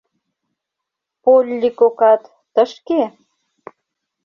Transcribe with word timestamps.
—Полли 1.23 1.69
кокат... 1.79 2.21
тышке? 2.53 3.01